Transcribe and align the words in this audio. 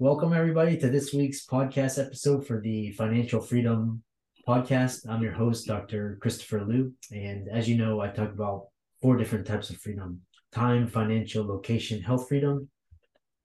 Welcome, 0.00 0.32
everybody, 0.32 0.76
to 0.76 0.88
this 0.88 1.12
week's 1.12 1.44
podcast 1.44 1.98
episode 1.98 2.46
for 2.46 2.60
the 2.60 2.92
Financial 2.92 3.40
Freedom 3.40 4.00
Podcast. 4.46 5.08
I'm 5.08 5.24
your 5.24 5.32
host, 5.32 5.66
Dr. 5.66 6.18
Christopher 6.22 6.64
Loo. 6.64 6.92
And 7.10 7.48
as 7.48 7.68
you 7.68 7.76
know, 7.76 8.00
I 8.00 8.06
talk 8.06 8.30
about 8.30 8.66
four 9.02 9.16
different 9.16 9.44
types 9.44 9.70
of 9.70 9.78
freedom 9.78 10.20
time, 10.52 10.86
financial, 10.86 11.44
location, 11.44 12.00
health 12.00 12.28
freedom. 12.28 12.68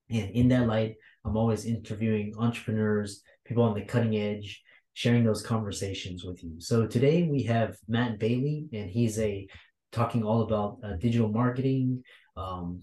And 0.08 0.30
in 0.30 0.46
that 0.50 0.68
light, 0.68 0.94
I'm 1.24 1.36
always 1.36 1.64
interviewing 1.64 2.34
entrepreneurs, 2.38 3.24
people 3.44 3.64
on 3.64 3.74
the 3.74 3.82
cutting 3.82 4.16
edge, 4.16 4.62
sharing 4.92 5.24
those 5.24 5.42
conversations 5.42 6.22
with 6.22 6.44
you. 6.44 6.60
So 6.60 6.86
today 6.86 7.24
we 7.24 7.42
have 7.42 7.76
Matt 7.88 8.20
Bailey, 8.20 8.68
and 8.72 8.88
he's 8.88 9.18
a 9.18 9.48
talking 9.90 10.22
all 10.22 10.42
about 10.42 10.78
uh, 10.84 10.92
digital 10.98 11.30
marketing, 11.30 12.04
um, 12.36 12.80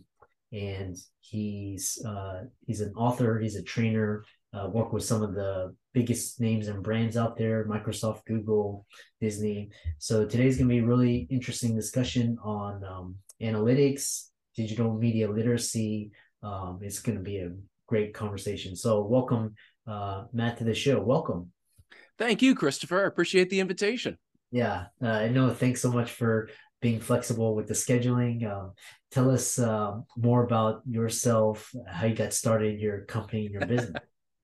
and 0.51 0.97
he's 1.21 2.03
uh, 2.05 2.43
he's 2.65 2.81
an 2.81 2.93
author, 2.95 3.39
he's 3.39 3.55
a 3.55 3.63
trainer, 3.63 4.23
uh, 4.53 4.67
work 4.67 4.91
with 4.91 5.03
some 5.03 5.21
of 5.21 5.33
the 5.33 5.75
biggest 5.93 6.39
names 6.39 6.67
and 6.67 6.83
brands 6.83 7.17
out 7.17 7.37
there, 7.37 7.65
Microsoft, 7.65 8.25
Google, 8.25 8.85
Disney. 9.19 9.69
So 9.97 10.25
today's 10.25 10.57
gonna 10.57 10.69
be 10.69 10.79
a 10.79 10.85
really 10.85 11.27
interesting 11.29 11.75
discussion 11.75 12.37
on 12.43 12.83
um, 12.83 13.15
analytics, 13.41 14.29
digital 14.55 14.93
media 14.93 15.29
literacy. 15.29 16.11
Um, 16.43 16.79
it's 16.81 16.99
gonna 16.99 17.19
be 17.21 17.37
a 17.37 17.51
great 17.87 18.13
conversation. 18.13 18.75
So 18.75 19.03
welcome, 19.03 19.55
uh, 19.87 20.25
Matt, 20.33 20.57
to 20.57 20.63
the 20.63 20.73
show. 20.73 21.01
Welcome. 21.01 21.51
Thank 22.17 22.41
you, 22.41 22.55
Christopher. 22.55 23.03
I 23.03 23.07
appreciate 23.07 23.49
the 23.49 23.59
invitation. 23.59 24.17
Yeah, 24.51 24.87
uh, 25.01 25.27
no, 25.27 25.53
thanks 25.53 25.81
so 25.81 25.91
much 25.91 26.11
for 26.11 26.49
being 26.81 26.99
flexible 26.99 27.55
with 27.55 27.67
the 27.67 27.73
scheduling. 27.73 28.49
Um, 28.49 28.73
tell 29.11 29.29
us 29.29 29.59
uh, 29.59 29.99
more 30.17 30.43
about 30.43 30.81
yourself, 30.87 31.71
how 31.87 32.07
you 32.07 32.15
got 32.15 32.33
started, 32.33 32.79
your 32.79 33.01
company, 33.01 33.45
and 33.45 33.53
your 33.53 33.65
business. 33.65 34.01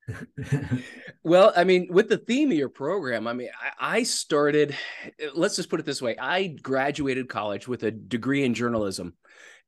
well, 1.24 1.52
I 1.56 1.64
mean, 1.64 1.88
with 1.90 2.09
the 2.09 2.18
theme 2.18 2.52
of 2.52 2.58
your 2.58 2.70
program, 2.70 3.28
I 3.28 3.34
mean, 3.34 3.50
I, 3.62 3.97
I, 3.97 4.03
started, 4.03 4.76
let's 5.36 5.56
just 5.56 5.70
put 5.70 5.80
it 5.80 5.86
this 5.86 6.02
way 6.02 6.16
I 6.18 6.47
graduated 6.47 7.28
college 7.28 7.68
with 7.68 7.84
a 7.84 7.92
degree 7.92 8.44
in 8.44 8.53
journalism. 8.53 9.16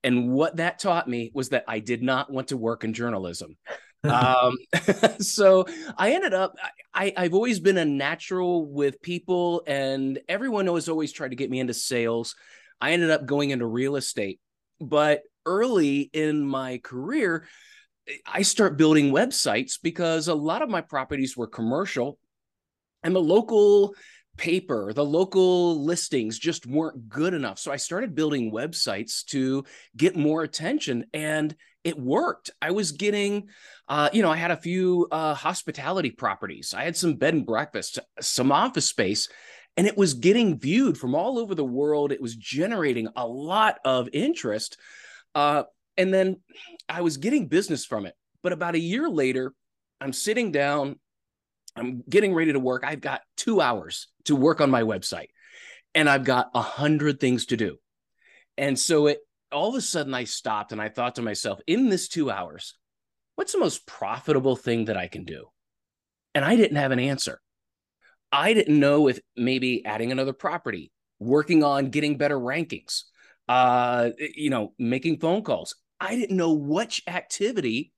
And 0.04 0.30
what 0.32 0.58
that 0.58 0.80
taught 0.80 1.10
me 1.10 1.32
was 1.34 1.50
that 1.50 1.66
I 1.68 1.80
did 1.80 2.02
not 2.02 2.32
want 2.32 2.50
to 2.50 2.58
work 2.58 2.84
in 2.84 2.94
journalism. 2.94 3.58
um, 4.04 4.56
so 5.20 5.66
I 5.98 6.14
ended 6.14 6.34
up, 6.34 6.56
I, 6.94 7.14
I've 7.18 7.34
always 7.34 7.60
been 7.60 7.78
a 7.78 7.86
natural 7.86 8.66
with 8.66 9.02
people, 9.02 9.64
and 9.68 10.20
everyone 10.30 10.68
has 10.68 10.88
always 10.88 11.12
tried 11.12 11.30
to 11.30 11.36
get 11.36 11.50
me 11.50 11.60
into 11.60 11.74
sales. 11.74 12.36
I 12.82 12.92
ended 12.92 13.12
up 13.12 13.26
going 13.26 13.50
into 13.50 13.66
real 13.66 13.96
estate. 13.96 14.40
But 14.80 15.22
early 15.46 16.10
in 16.14 16.46
my 16.46 16.78
career, 16.80 17.48
I 18.26 18.42
start 18.42 18.78
building 18.78 19.12
websites 19.12 19.74
because 19.82 20.28
a 20.28 20.36
lot 20.36 20.62
of 20.62 20.70
my 20.70 20.82
properties 20.82 21.36
were 21.36 21.48
commercial 21.48 22.18
and 23.04 23.16
the 23.16 23.22
local 23.22 23.94
paper, 24.38 24.94
the 24.94 25.06
local 25.06 25.84
listings 25.84 26.40
just 26.40 26.66
weren't 26.66 27.10
good 27.10 27.34
enough. 27.34 27.60
So 27.60 27.72
I 27.72 27.76
started 27.76 28.16
building 28.16 28.52
websites 28.52 29.26
to 29.26 29.66
get 29.96 30.16
more 30.16 30.44
attention 30.44 31.06
and 31.14 31.56
it 31.84 32.00
worked. 32.00 32.52
I 32.62 32.72
was 32.72 32.94
getting, 32.94 33.50
uh, 33.88 34.10
you 34.14 34.22
know, 34.22 34.32
I 34.32 34.38
had 34.38 34.52
a 34.52 34.58
few 34.58 35.08
uh, 35.12 35.34
hospitality 35.34 36.12
properties, 36.12 36.74
I 36.76 36.84
had 36.84 36.98
some 36.98 37.16
bed 37.16 37.34
and 37.34 37.46
breakfast, 37.46 38.00
some 38.22 38.52
office 38.52 38.90
space, 38.90 39.30
and 39.80 39.88
it 39.88 39.96
was 39.96 40.16
getting 40.16 40.60
viewed 40.60 40.98
from 40.98 41.16
all 41.16 41.40
over 41.40 41.56
the 41.56 41.64
world. 41.64 42.12
It 42.12 42.22
was 42.22 42.36
generating 42.36 43.08
a 43.16 43.26
lot 43.26 43.78
of 43.86 44.10
interest. 44.12 44.76
Uh, 45.34 45.64
and 45.96 46.14
then 46.14 46.42
I 46.90 47.00
was 47.00 47.16
getting 47.16 47.48
business 47.48 47.86
from 47.86 48.06
it. 48.06 48.14
But 48.44 48.52
about 48.52 48.76
a 48.76 48.80
year 48.80 49.08
later, 49.08 49.54
I'm 50.02 50.12
sitting 50.12 50.52
down, 50.52 51.00
I'm 51.78 52.04
getting 52.10 52.34
ready 52.34 52.52
to 52.52 52.60
work. 52.60 52.84
I've 52.86 53.00
got 53.00 53.22
two 53.38 53.62
hours 53.62 54.10
to 54.26 54.36
work 54.36 54.60
on 54.60 54.70
my 54.70 54.82
website, 54.82 55.30
and 55.96 56.10
I've 56.10 56.26
got 56.26 56.50
a 56.54 56.62
hundred 56.62 57.22
things 57.22 57.46
to 57.46 57.56
do. 57.56 57.78
And 58.58 58.78
so 58.78 59.08
it 59.08 59.20
all 59.50 59.70
of 59.70 59.76
a 59.76 59.82
sudden 59.82 60.14
I 60.14 60.26
stopped 60.26 60.74
and 60.74 60.82
I 60.82 60.90
thought 60.90 61.16
to 61.16 61.22
myself, 61.22 61.62
in 61.68 61.88
this 61.88 62.10
two 62.10 62.30
hours, 62.30 62.76
what's 63.36 63.54
the 63.54 63.60
most 63.60 63.88
profitable 63.88 64.58
thing 64.58 64.86
that 64.86 64.98
I 64.98 65.08
can 65.08 65.24
do? 65.24 65.46
And 66.36 66.44
I 66.44 66.58
didn't 66.58 66.76
have 66.76 66.92
an 66.92 67.00
answer. 67.00 67.40
I 68.32 68.54
didn't 68.54 68.80
know 68.80 69.08
if 69.08 69.20
maybe 69.36 69.86
adding 69.86 70.12
another 70.12 70.34
property, 70.34 70.92
working 71.20 71.64
on 71.64 71.90
getting 71.90 72.18
better 72.18 72.38
rankings, 72.38 73.04
uh, 73.48 74.10
you 74.18 74.50
know, 74.50 74.74
making 74.78 75.20
phone 75.20 75.44
calls. 75.44 75.76
I 76.00 76.16
didn't 76.16 76.38
know 76.38 76.54
which 76.54 77.04
activity 77.08 77.92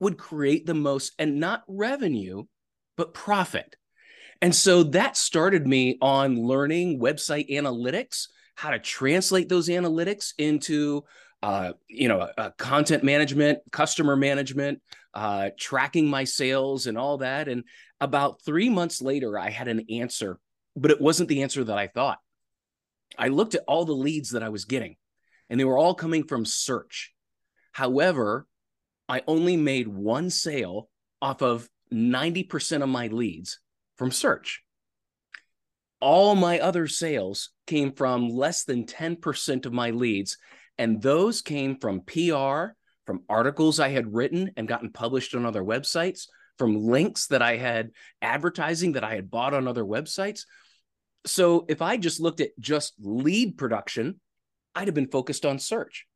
would 0.00 0.18
create 0.18 0.66
the 0.66 0.74
most 0.74 1.12
and 1.18 1.38
not 1.38 1.62
revenue, 1.68 2.44
but 2.96 3.14
profit. 3.14 3.76
And 4.42 4.54
so 4.54 4.82
that 4.84 5.16
started 5.16 5.66
me 5.66 5.98
on 6.02 6.42
learning 6.42 7.00
website 7.00 7.50
analytics, 7.50 8.26
how 8.56 8.70
to 8.70 8.78
translate 8.78 9.48
those 9.48 9.68
analytics 9.68 10.32
into 10.38 11.04
uh, 11.44 11.74
you 11.88 12.08
know, 12.08 12.20
uh, 12.38 12.48
content 12.56 13.04
management, 13.04 13.58
customer 13.70 14.16
management, 14.16 14.80
uh, 15.14 15.50
tracking 15.58 16.08
my 16.08 16.24
sales, 16.24 16.86
and 16.86 16.98
all 16.98 17.18
that. 17.18 17.48
And 17.48 17.64
about 18.00 18.42
three 18.44 18.68
months 18.68 19.00
later, 19.00 19.38
I 19.38 19.50
had 19.50 19.68
an 19.68 19.86
answer, 19.90 20.38
but 20.76 20.90
it 20.90 21.00
wasn't 21.00 21.28
the 21.28 21.42
answer 21.42 21.64
that 21.64 21.78
I 21.78 21.86
thought. 21.86 22.18
I 23.18 23.28
looked 23.28 23.54
at 23.54 23.64
all 23.68 23.84
the 23.84 23.92
leads 23.92 24.30
that 24.30 24.42
I 24.42 24.48
was 24.48 24.64
getting, 24.64 24.96
and 25.48 25.58
they 25.58 25.64
were 25.64 25.78
all 25.78 25.94
coming 25.94 26.24
from 26.24 26.44
search. 26.44 27.12
However, 27.72 28.46
I 29.08 29.22
only 29.26 29.56
made 29.56 29.88
one 29.88 30.30
sale 30.30 30.88
off 31.20 31.42
of 31.42 31.68
90% 31.92 32.82
of 32.82 32.88
my 32.88 33.08
leads 33.08 33.60
from 33.96 34.10
search. 34.10 34.62
All 36.00 36.34
my 36.34 36.58
other 36.58 36.86
sales 36.86 37.50
came 37.66 37.92
from 37.92 38.28
less 38.28 38.64
than 38.64 38.84
10% 38.84 39.66
of 39.66 39.72
my 39.72 39.90
leads. 39.90 40.36
And 40.76 41.00
those 41.00 41.40
came 41.40 41.78
from 41.78 42.02
PR, 42.02 42.74
from 43.06 43.22
articles 43.28 43.80
I 43.80 43.88
had 43.90 44.14
written 44.14 44.50
and 44.56 44.68
gotten 44.68 44.90
published 44.90 45.34
on 45.34 45.46
other 45.46 45.62
websites, 45.62 46.26
from 46.58 46.80
links 46.86 47.26
that 47.28 47.42
I 47.42 47.56
had 47.56 47.90
advertising 48.22 48.92
that 48.92 49.04
I 49.04 49.14
had 49.14 49.30
bought 49.30 49.54
on 49.54 49.66
other 49.66 49.84
websites. 49.84 50.42
So 51.26 51.64
if 51.68 51.82
I 51.82 51.96
just 51.96 52.20
looked 52.20 52.40
at 52.40 52.58
just 52.58 52.94
lead 53.00 53.56
production, 53.58 54.20
I'd 54.74 54.88
have 54.88 54.94
been 54.94 55.10
focused 55.10 55.44
on 55.44 55.58
search. 55.58 56.06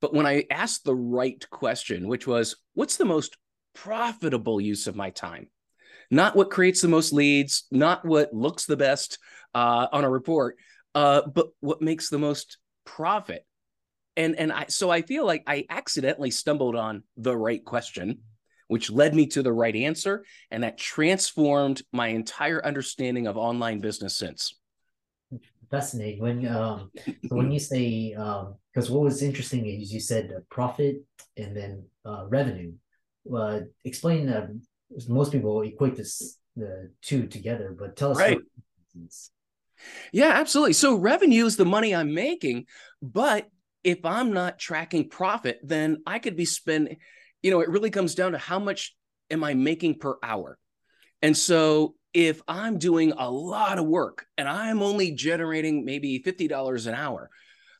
But 0.00 0.14
when 0.14 0.26
I 0.26 0.44
asked 0.50 0.84
the 0.84 0.94
right 0.94 1.42
question, 1.50 2.08
which 2.08 2.26
was, 2.26 2.56
what's 2.74 2.96
the 2.96 3.04
most 3.04 3.36
profitable 3.74 4.60
use 4.60 4.86
of 4.86 4.96
my 4.96 5.10
time? 5.10 5.48
Not 6.10 6.34
what 6.34 6.50
creates 6.50 6.80
the 6.80 6.88
most 6.88 7.12
leads, 7.12 7.64
not 7.70 8.04
what 8.04 8.34
looks 8.34 8.66
the 8.66 8.76
best 8.76 9.18
uh, 9.54 9.86
on 9.92 10.04
a 10.04 10.10
report, 10.10 10.56
uh, 10.94 11.22
but 11.26 11.48
what 11.60 11.82
makes 11.82 12.08
the 12.08 12.18
most 12.18 12.58
profit. 12.84 13.46
And 14.16 14.36
and 14.36 14.52
I 14.52 14.66
so 14.68 14.90
I 14.90 15.02
feel 15.02 15.24
like 15.24 15.44
I 15.46 15.66
accidentally 15.70 16.30
stumbled 16.30 16.76
on 16.76 17.04
the 17.16 17.36
right 17.36 17.64
question, 17.64 18.20
which 18.68 18.90
led 18.90 19.14
me 19.14 19.26
to 19.28 19.42
the 19.42 19.52
right 19.52 19.74
answer, 19.74 20.24
and 20.50 20.62
that 20.64 20.78
transformed 20.78 21.82
my 21.92 22.08
entire 22.08 22.64
understanding 22.64 23.26
of 23.26 23.36
online 23.36 23.80
business 23.80 24.16
since. 24.16 24.58
fascinating. 25.70 26.20
When 26.20 26.46
um, 26.48 26.90
so 27.06 27.36
when 27.36 27.50
you 27.52 27.60
say 27.60 28.14
um, 28.14 28.56
because 28.72 28.90
what 28.90 29.02
was 29.02 29.22
interesting 29.22 29.66
is 29.66 29.92
you 29.92 30.00
said 30.00 30.30
profit 30.50 30.96
and 31.36 31.56
then 31.56 31.84
uh, 32.04 32.26
revenue. 32.28 32.72
Uh, 33.32 33.60
explain 33.84 34.26
that. 34.26 34.48
Most 35.08 35.30
people 35.30 35.62
equate 35.62 35.94
this 35.94 36.38
the 36.56 36.90
two 37.02 37.26
together, 37.26 37.74
but 37.78 37.96
tell 37.96 38.10
us. 38.10 38.18
Right. 38.18 38.38
Yeah, 40.12 40.30
absolutely. 40.30 40.74
So 40.74 40.96
revenue 40.96 41.46
is 41.46 41.56
the 41.56 41.64
money 41.64 41.94
I'm 41.94 42.12
making, 42.12 42.66
but 43.00 43.48
if 43.82 44.04
I'm 44.04 44.32
not 44.32 44.58
tracking 44.58 45.08
profit, 45.08 45.60
then 45.62 46.02
I 46.06 46.18
could 46.18 46.36
be 46.36 46.44
spending. 46.44 46.96
You 47.42 47.50
know, 47.50 47.60
it 47.60 47.68
really 47.68 47.90
comes 47.90 48.14
down 48.14 48.32
to 48.32 48.38
how 48.38 48.58
much 48.58 48.94
am 49.30 49.42
I 49.44 49.54
making 49.54 49.98
per 49.98 50.16
hour. 50.22 50.58
And 51.22 51.36
so 51.36 51.94
if 52.12 52.42
I'm 52.48 52.78
doing 52.78 53.12
a 53.12 53.30
lot 53.30 53.78
of 53.78 53.86
work 53.86 54.26
and 54.36 54.48
I'm 54.48 54.82
only 54.82 55.12
generating 55.12 55.84
maybe 55.84 56.22
$50 56.24 56.86
an 56.86 56.94
hour, 56.94 57.30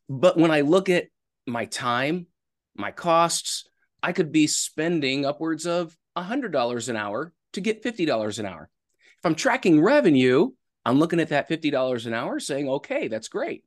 but 0.09 0.37
when 0.37 0.51
I 0.51 0.61
look 0.61 0.89
at 0.89 1.07
my 1.47 1.67
time, 1.67 2.27
my 2.75 2.93
costs, 2.93 3.65
I 4.03 4.13
could 4.13 4.33
be 4.33 4.47
spending 4.47 5.27
upwards 5.27 5.67
of 5.67 5.97
$100 6.17 6.89
an 6.89 6.97
hour 6.97 7.33
to 7.53 7.61
get 7.61 7.83
$50 7.83 8.39
an 8.39 8.47
hour. 8.47 8.71
If 9.19 9.27
I'm 9.27 9.35
tracking 9.35 9.83
revenue, 9.83 10.51
I'm 10.85 10.99
looking 10.99 11.21
at 11.21 11.29
that 11.29 11.49
$50 11.49 12.07
an 12.07 12.15
hour 12.15 12.41
saying, 12.41 12.69
okay, 12.69 13.09
that's 13.09 13.29
great. 13.29 13.65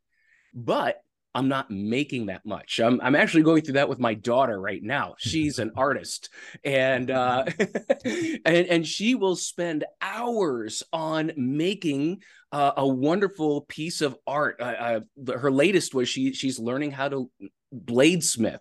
But 0.53 1.01
I'm 1.35 1.47
not 1.47 1.71
making 1.71 2.27
that 2.27 2.45
much. 2.45 2.79
I'm, 2.79 3.01
I'm 3.01 3.15
actually 3.15 3.41
going 3.41 3.63
through 3.63 3.75
that 3.75 3.89
with 3.89 3.99
my 3.99 4.13
daughter 4.13 4.59
right 4.59 4.81
now. 4.81 5.15
She's 5.19 5.59
an 5.59 5.71
artist, 5.75 6.29
and 6.63 7.09
uh, 7.09 7.45
and 8.45 8.67
and 8.67 8.87
she 8.87 9.15
will 9.15 9.35
spend 9.35 9.85
hours 10.01 10.83
on 10.93 11.31
making 11.35 12.21
uh, 12.51 12.73
a 12.77 12.87
wonderful 12.87 13.61
piece 13.61 14.01
of 14.01 14.15
art. 14.27 14.57
Uh, 14.59 14.99
uh 15.25 15.37
her 15.37 15.51
latest 15.51 15.95
was 15.95 16.07
she 16.07 16.33
she's 16.33 16.59
learning 16.59 16.91
how 16.91 17.09
to 17.09 17.31
bladesmith. 17.73 18.59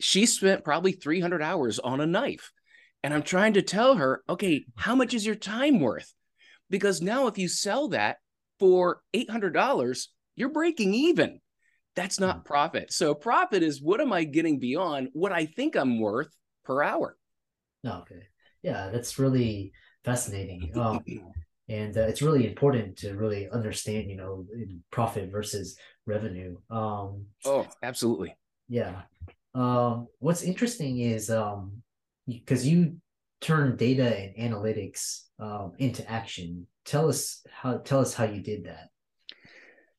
She 0.00 0.26
spent 0.26 0.64
probably 0.64 0.92
300 0.92 1.42
hours 1.42 1.78
on 1.78 2.00
a 2.00 2.06
knife, 2.06 2.50
and 3.04 3.14
I'm 3.14 3.22
trying 3.22 3.52
to 3.52 3.62
tell 3.62 3.94
her, 3.94 4.22
okay, 4.28 4.64
how 4.74 4.96
much 4.96 5.14
is 5.14 5.24
your 5.24 5.36
time 5.36 5.78
worth? 5.78 6.12
Because 6.68 7.00
now 7.00 7.28
if 7.28 7.38
you 7.38 7.46
sell 7.46 7.88
that 7.88 8.16
for 8.58 9.02
$800, 9.14 10.06
you're 10.34 10.48
breaking 10.48 10.94
even 10.94 11.40
that's 11.94 12.18
not 12.18 12.40
mm. 12.40 12.44
profit. 12.44 12.92
So 12.92 13.14
profit 13.14 13.62
is 13.62 13.82
what 13.82 14.00
am 14.00 14.12
I 14.12 14.24
getting 14.24 14.58
beyond 14.58 15.08
what 15.12 15.32
I 15.32 15.46
think 15.46 15.76
I'm 15.76 16.00
worth 16.00 16.34
per 16.64 16.82
hour? 16.82 17.16
Okay. 17.86 18.22
Yeah, 18.62 18.90
that's 18.92 19.18
really 19.18 19.72
fascinating. 20.04 20.72
Um, 20.78 21.04
and 21.68 21.96
uh, 21.96 22.02
it's 22.02 22.20
really 22.20 22.46
important 22.46 22.98
to 22.98 23.14
really 23.14 23.48
understand, 23.48 24.10
you 24.10 24.16
know, 24.16 24.44
profit 24.90 25.30
versus 25.30 25.76
revenue. 26.06 26.56
Um, 26.68 27.26
oh, 27.46 27.66
absolutely. 27.82 28.36
Yeah. 28.68 29.02
Um, 29.54 30.08
what's 30.18 30.42
interesting 30.42 30.98
is 30.98 31.30
um, 31.30 31.82
because 32.26 32.66
you 32.66 32.96
turn 33.40 33.76
data 33.76 34.16
and 34.18 34.52
analytics 34.52 35.22
um, 35.38 35.72
into 35.78 36.08
action. 36.10 36.66
Tell 36.84 37.08
us 37.08 37.44
how 37.50 37.78
tell 37.78 38.00
us 38.00 38.12
how 38.12 38.24
you 38.24 38.42
did 38.42 38.64
that 38.64 38.88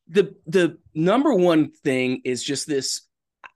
the 0.08 0.34
the 0.46 0.78
number 0.94 1.34
one 1.34 1.70
thing 1.70 2.20
is 2.24 2.42
just 2.42 2.66
this 2.66 3.02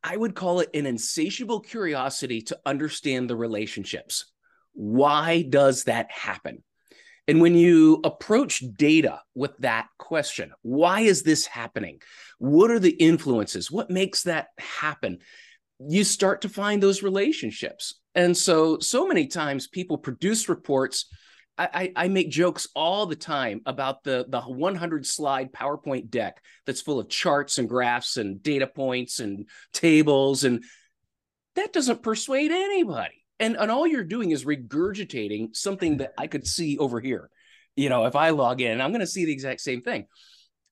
i 0.03 0.17
would 0.17 0.35
call 0.35 0.61
it 0.61 0.71
an 0.75 0.87
insatiable 0.87 1.61
curiosity 1.61 2.43
to 2.43 2.59
understand 2.65 3.29
the 3.29 3.37
relationships. 3.37 4.33
Why 4.73 5.43
does 5.43 5.85
that 5.85 6.11
happen? 6.11 6.63
And 7.27 7.43
when 7.43 7.55
you 7.55 8.01
approach 8.05 8.63
data 8.77 9.21
with 9.35 9.57
that 9.59 9.89
question 9.99 10.53
why 10.63 11.01
is 11.01 11.23
this 11.23 11.47
happening? 11.47 12.01
What 12.39 12.71
are 12.71 12.79
the 12.79 12.91
influences? 12.91 13.71
What 13.71 13.91
makes 13.91 14.23
that 14.23 14.49
happen? 14.59 15.19
You 15.81 16.05
start 16.05 16.43
to 16.43 16.49
find 16.49 16.83
those 16.83 17.03
relationships. 17.03 18.01
And 18.15 18.37
so 18.37 18.79
so 18.79 19.07
many 19.07 19.27
times 19.27 19.69
people 19.69 19.99
produce 19.99 20.49
reports 20.49 21.07
I, 21.59 21.93
I 21.97 22.09
make 22.09 22.31
jokes 22.31 22.69
all 22.75 23.07
the 23.07 23.17
time 23.17 23.63
about 23.67 24.05
the 24.05 24.27
the 24.29 24.41
100 24.41 25.05
slide 25.05 25.53
PowerPoint 25.53 26.09
deck 26.09 26.43
that's 26.67 26.81
full 26.81 27.01
of 27.01 27.09
charts 27.09 27.59
and 27.59 27.69
graphs 27.69 28.17
and 28.17 28.43
data 28.43 28.67
points 28.67 29.19
and 29.19 29.49
tables, 29.73 30.45
and 30.45 30.63
that 31.57 31.73
doesn't 31.73 32.03
persuade 32.03 32.53
anybody. 32.53 33.25
And 33.41 33.57
and 33.57 33.71
all 33.71 33.87
you're 33.87 34.05
doing 34.05 34.31
is 34.31 34.45
regurgitating 34.45 35.57
something 35.57 35.99
that 35.99 36.13
I 36.17 36.29
could 36.29 36.47
see 36.47 36.79
over 36.79 37.01
here. 37.01 37.29
You 37.77 37.89
know, 37.89 38.07
if 38.07 38.15
I 38.15 38.31
log 38.31 38.61
in, 38.61 38.81
I'm 38.81 38.91
going 38.91 39.01
to 39.01 39.07
see 39.07 39.25
the 39.25 39.33
exact 39.33 39.61
same 39.61 39.83
thing. 39.83 40.07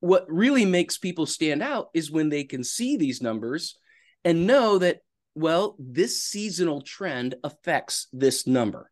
What 0.00 0.26
really 0.28 0.64
makes 0.64 0.98
people 0.98 1.26
stand 1.26 1.62
out 1.62 1.88
is 1.94 2.10
when 2.10 2.28
they 2.28 2.44
can 2.44 2.62
see 2.62 2.96
these 2.96 3.20
numbers 3.20 3.76
and 4.24 4.46
know 4.46 4.78
that 4.78 5.00
well, 5.34 5.76
this 5.78 6.22
seasonal 6.22 6.80
trend 6.80 7.34
affects 7.44 8.08
this 8.12 8.46
number, 8.46 8.90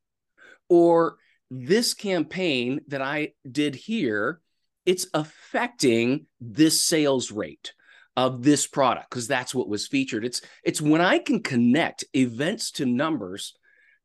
or 0.68 1.16
this 1.62 1.94
campaign 1.94 2.80
that 2.88 3.00
I 3.00 3.32
did 3.50 3.74
here, 3.74 4.40
it's 4.84 5.06
affecting 5.14 6.26
this 6.40 6.82
sales 6.82 7.30
rate 7.30 7.72
of 8.16 8.42
this 8.42 8.66
product 8.66 9.10
because 9.10 9.28
that's 9.28 9.54
what 9.54 9.68
was 9.68 9.86
featured. 9.86 10.24
It's 10.24 10.40
it's 10.64 10.80
when 10.80 11.00
I 11.00 11.18
can 11.18 11.42
connect 11.42 12.04
events 12.12 12.72
to 12.72 12.86
numbers, 12.86 13.54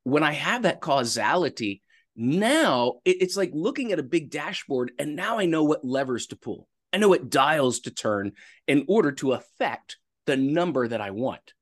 when 0.04 0.24
I 0.24 0.32
have 0.32 0.64
that 0.64 0.82
causality, 0.82 1.82
now 2.16 3.00
it's 3.06 3.38
like 3.38 3.52
looking 3.54 3.92
at 3.92 4.00
a 4.00 4.04
big 4.04 4.30
dashboard 4.30 4.92
and 5.00 5.16
now 5.16 5.40
I 5.40 5.46
know 5.46 5.64
what 5.64 5.86
levers 5.86 6.28
to 6.28 6.36
pull. 6.36 6.68
I 6.94 6.98
know 6.98 7.10
what 7.10 7.30
dials 7.30 7.82
to 7.82 7.92
turn 7.92 8.34
in 8.68 8.86
order 8.88 9.12
to 9.14 9.34
affect 9.34 9.98
the 10.26 10.38
number 10.38 10.88
that 10.88 11.02
I 11.02 11.12
want. 11.12 11.54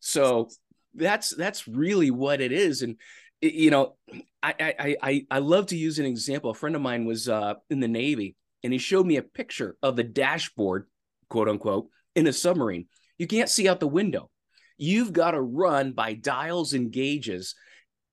So 0.00 0.48
that's 0.94 1.34
that's 1.34 1.66
really 1.66 2.10
what 2.10 2.40
it 2.40 2.52
is 2.52 2.82
and 2.82 2.96
you 3.42 3.70
know, 3.70 3.96
I, 4.42 4.54
I 4.58 4.96
I 5.02 5.26
I 5.30 5.38
love 5.40 5.66
to 5.66 5.76
use 5.76 5.98
an 5.98 6.06
example. 6.06 6.50
A 6.50 6.54
friend 6.54 6.76
of 6.76 6.82
mine 6.82 7.04
was 7.04 7.28
uh, 7.28 7.54
in 7.68 7.80
the 7.80 7.88
Navy, 7.88 8.36
and 8.62 8.72
he 8.72 8.78
showed 8.78 9.06
me 9.06 9.16
a 9.16 9.22
picture 9.22 9.76
of 9.82 9.96
the 9.96 10.04
dashboard, 10.04 10.86
quote 11.28 11.48
unquote, 11.48 11.88
in 12.14 12.26
a 12.26 12.32
submarine. 12.32 12.86
You 13.18 13.26
can't 13.26 13.50
see 13.50 13.68
out 13.68 13.80
the 13.80 13.88
window. 13.88 14.30
You've 14.78 15.12
got 15.12 15.32
to 15.32 15.40
run 15.40 15.92
by 15.92 16.14
dials 16.14 16.72
and 16.72 16.92
gauges, 16.92 17.54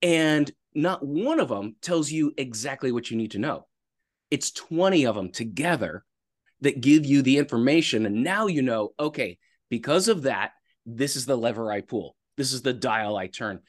and 0.01 0.51
not 0.73 1.05
one 1.05 1.39
of 1.39 1.49
them 1.49 1.75
tells 1.81 2.11
you 2.11 2.33
exactly 2.37 2.91
what 2.91 3.09
you 3.09 3.17
need 3.17 3.31
to 3.31 3.39
know. 3.39 3.67
It's 4.31 4.51
20 4.51 5.05
of 5.05 5.15
them 5.15 5.31
together 5.31 6.03
that 6.62 6.81
give 6.81 7.05
you 7.05 7.21
the 7.21 7.38
information. 7.38 8.05
And 8.05 8.24
now 8.24 8.48
you 8.48 8.62
know, 8.62 8.93
okay, 9.00 9.38
because 9.69 10.07
of 10.07 10.24
that, 10.24 10.51
this 10.86 11.15
is 11.15 11.25
the 11.25 11.38
lever 11.38 11.71
I 11.71 11.81
pull. 11.81 12.15
This 12.38 12.53
is 12.53 12.62
the 12.62 12.74
dial 12.74 13.17
I 13.17 13.27
turn 13.27 13.62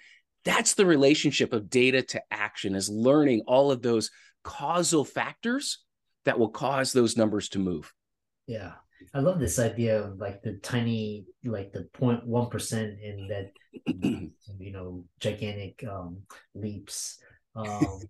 that's 0.45 0.75
the 0.75 0.87
relationship 0.87 1.53
of 1.53 1.71
data 1.71 2.03
to 2.03 2.23
action 2.31 2.75
is 2.75 2.89
learning 2.89 3.43
all 3.47 3.71
of 3.71 3.83
those 3.83 4.11
causal 4.43 5.05
factors 5.05 5.79
that 6.25 6.39
will 6.39 6.49
cause 6.49 6.93
those 6.93 7.17
numbers 7.17 7.49
to 7.51 7.59
move. 7.59 7.93
Yeah. 8.47 8.73
I 9.15 9.21
love 9.21 9.41
this 9.41 9.59
idea 9.59 10.03
of 10.03 10.19
like 10.19 10.43
the 10.43 10.55
tiny 10.55 11.25
like 11.45 11.73
the 11.73 11.89
0.1% 11.99 13.03
in 13.03 13.29
that 13.29 13.51
you 14.59 14.73
know 14.73 15.05
gigantic 15.19 15.85
um 15.91 16.19
leaps. 16.55 17.19
Um 17.55 18.01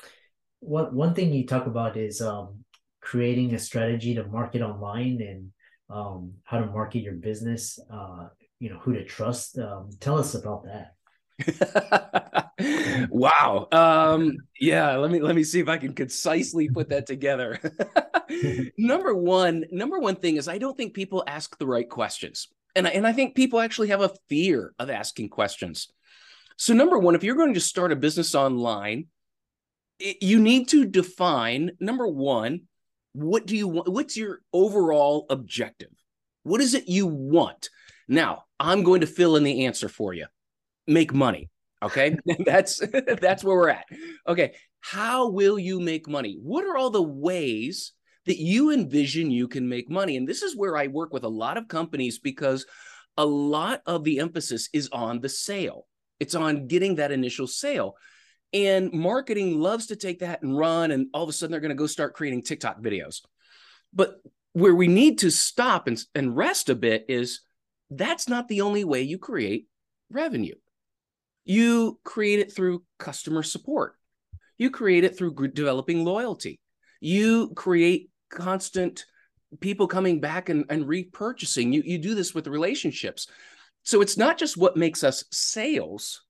what 0.60 0.92
one 0.92 1.14
thing 1.14 1.32
you 1.32 1.46
talk 1.46 1.66
about 1.66 1.96
is 1.96 2.20
um 2.20 2.64
creating 3.00 3.54
a 3.54 3.58
strategy 3.58 4.14
to 4.14 4.26
market 4.26 4.60
online 4.60 5.20
and 5.22 5.52
um 5.88 6.34
how 6.44 6.58
to 6.58 6.66
market 6.66 7.02
your 7.02 7.14
business 7.14 7.78
uh 7.90 8.28
you 8.58 8.70
know 8.70 8.78
who 8.78 8.92
to 8.92 9.04
trust. 9.04 9.56
Um 9.58 9.90
tell 10.00 10.18
us 10.18 10.34
about 10.34 10.64
that 10.64 10.94
wow. 13.10 13.68
Um, 13.72 14.38
yeah, 14.58 14.96
let 14.96 15.10
me 15.10 15.20
let 15.20 15.34
me 15.34 15.44
see 15.44 15.60
if 15.60 15.68
I 15.68 15.78
can 15.78 15.92
concisely 15.92 16.68
put 16.68 16.90
that 16.90 17.06
together. 17.06 17.60
number 18.78 19.14
one, 19.14 19.64
number 19.70 19.98
one 19.98 20.16
thing 20.16 20.36
is 20.36 20.48
I 20.48 20.58
don't 20.58 20.76
think 20.76 20.94
people 20.94 21.24
ask 21.26 21.56
the 21.58 21.66
right 21.66 21.88
questions. 21.88 22.48
And 22.76 22.86
I, 22.86 22.90
and 22.90 23.06
I 23.06 23.12
think 23.12 23.34
people 23.34 23.60
actually 23.60 23.88
have 23.88 24.00
a 24.00 24.12
fear 24.28 24.72
of 24.78 24.90
asking 24.90 25.30
questions. 25.30 25.88
So 26.56 26.74
number 26.74 26.98
one, 26.98 27.14
if 27.14 27.24
you're 27.24 27.36
going 27.36 27.54
to 27.54 27.60
start 27.60 27.92
a 27.92 27.96
business 27.96 28.34
online, 28.34 29.06
it, 29.98 30.22
you 30.22 30.38
need 30.38 30.68
to 30.68 30.84
define 30.84 31.72
number 31.80 32.06
one, 32.06 32.62
what 33.12 33.46
do 33.46 33.56
you 33.56 33.66
want? 33.66 33.88
What's 33.88 34.16
your 34.16 34.40
overall 34.52 35.26
objective? 35.30 35.90
What 36.42 36.60
is 36.60 36.74
it 36.74 36.88
you 36.88 37.06
want? 37.06 37.70
Now, 38.08 38.44
I'm 38.58 38.82
going 38.82 39.00
to 39.00 39.06
fill 39.06 39.36
in 39.36 39.42
the 39.42 39.66
answer 39.66 39.88
for 39.88 40.12
you 40.14 40.26
make 40.86 41.12
money. 41.12 41.50
Okay. 41.82 42.16
that's 42.44 42.80
that's 43.20 43.44
where 43.44 43.56
we're 43.56 43.70
at. 43.70 43.86
Okay. 44.26 44.54
How 44.80 45.28
will 45.28 45.58
you 45.58 45.80
make 45.80 46.08
money? 46.08 46.38
What 46.42 46.64
are 46.64 46.76
all 46.76 46.90
the 46.90 47.02
ways 47.02 47.92
that 48.26 48.38
you 48.38 48.70
envision 48.70 49.30
you 49.30 49.48
can 49.48 49.68
make 49.68 49.90
money? 49.90 50.16
And 50.16 50.26
this 50.26 50.42
is 50.42 50.56
where 50.56 50.76
I 50.76 50.86
work 50.86 51.12
with 51.12 51.24
a 51.24 51.28
lot 51.28 51.56
of 51.56 51.68
companies 51.68 52.18
because 52.18 52.66
a 53.16 53.24
lot 53.24 53.82
of 53.86 54.04
the 54.04 54.20
emphasis 54.20 54.68
is 54.72 54.88
on 54.92 55.20
the 55.20 55.28
sale. 55.28 55.86
It's 56.18 56.34
on 56.34 56.66
getting 56.66 56.96
that 56.96 57.12
initial 57.12 57.46
sale. 57.46 57.96
And 58.52 58.92
marketing 58.92 59.60
loves 59.60 59.86
to 59.86 59.96
take 59.96 60.20
that 60.20 60.42
and 60.42 60.56
run, 60.56 60.90
and 60.90 61.06
all 61.14 61.22
of 61.22 61.28
a 61.28 61.32
sudden 61.32 61.52
they're 61.52 61.60
going 61.60 61.70
to 61.70 61.76
go 61.76 61.86
start 61.86 62.14
creating 62.14 62.42
TikTok 62.42 62.80
videos. 62.80 63.20
But 63.92 64.20
where 64.52 64.74
we 64.74 64.88
need 64.88 65.18
to 65.18 65.30
stop 65.30 65.86
and, 65.86 66.02
and 66.14 66.36
rest 66.36 66.68
a 66.68 66.74
bit 66.74 67.06
is 67.08 67.42
that's 67.90 68.28
not 68.28 68.48
the 68.48 68.62
only 68.62 68.84
way 68.84 69.02
you 69.02 69.18
create 69.18 69.66
revenue. 70.10 70.54
You 71.50 71.98
create 72.04 72.38
it 72.38 72.54
through 72.54 72.84
customer 73.00 73.42
support. 73.42 73.96
You 74.56 74.70
create 74.70 75.02
it 75.02 75.18
through 75.18 75.34
developing 75.48 76.04
loyalty. 76.04 76.60
You 77.00 77.52
create 77.56 78.08
constant 78.30 79.04
people 79.58 79.88
coming 79.88 80.20
back 80.20 80.48
and, 80.48 80.64
and 80.70 80.84
repurchasing. 80.84 81.72
You, 81.72 81.82
you 81.84 81.98
do 81.98 82.14
this 82.14 82.36
with 82.36 82.46
relationships. 82.46 83.26
So 83.82 84.00
it's 84.00 84.16
not 84.16 84.38
just 84.38 84.56
what 84.56 84.76
makes 84.76 85.02
us 85.02 85.24
sales, 85.32 86.22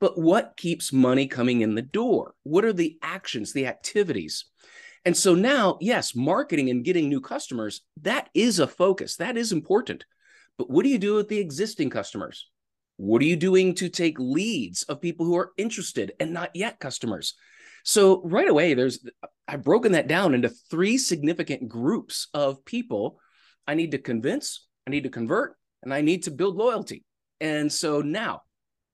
but 0.00 0.18
what 0.18 0.56
keeps 0.56 0.94
money 0.94 1.26
coming 1.26 1.60
in 1.60 1.74
the 1.74 1.82
door? 1.82 2.32
What 2.44 2.64
are 2.64 2.72
the 2.72 2.96
actions, 3.02 3.52
the 3.52 3.66
activities? 3.66 4.46
And 5.04 5.14
so 5.14 5.34
now, 5.34 5.76
yes, 5.82 6.16
marketing 6.16 6.70
and 6.70 6.82
getting 6.82 7.10
new 7.10 7.20
customers, 7.20 7.82
that 8.00 8.30
is 8.32 8.60
a 8.60 8.66
focus. 8.66 9.16
That 9.16 9.36
is 9.36 9.52
important. 9.52 10.06
But 10.56 10.70
what 10.70 10.84
do 10.84 10.88
you 10.88 10.98
do 10.98 11.16
with 11.16 11.28
the 11.28 11.38
existing 11.38 11.90
customers? 11.90 12.48
What 12.96 13.22
are 13.22 13.26
you 13.26 13.36
doing 13.36 13.74
to 13.76 13.88
take 13.88 14.18
leads 14.18 14.84
of 14.84 15.00
people 15.00 15.26
who 15.26 15.36
are 15.36 15.52
interested 15.56 16.12
and 16.20 16.32
not 16.32 16.54
yet 16.54 16.78
customers? 16.78 17.34
So 17.84 18.22
right 18.24 18.48
away, 18.48 18.74
there's 18.74 19.04
I've 19.46 19.62
broken 19.62 19.92
that 19.92 20.08
down 20.08 20.34
into 20.34 20.48
three 20.48 20.96
significant 20.96 21.68
groups 21.68 22.28
of 22.32 22.64
people 22.64 23.20
I 23.66 23.74
need 23.74 23.92
to 23.92 23.98
convince, 23.98 24.66
I 24.86 24.90
need 24.90 25.04
to 25.04 25.10
convert, 25.10 25.56
and 25.82 25.92
I 25.92 26.00
need 26.00 26.24
to 26.24 26.30
build 26.30 26.56
loyalty. 26.56 27.04
And 27.40 27.72
so 27.72 28.00
now, 28.00 28.42